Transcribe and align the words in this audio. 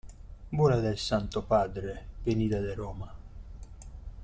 bula 0.51 0.77
del 0.81 0.97
Santo 0.97 1.45
Padre, 1.45 1.93
venida 2.25 2.59
de 2.59 2.73
Roma. 2.73 3.13